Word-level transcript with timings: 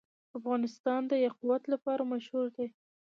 افغانستان 0.37 1.01
د 1.07 1.13
یاقوت 1.25 1.61
لپاره 1.73 2.03
مشهور 2.13 2.47
دی. 2.55 2.67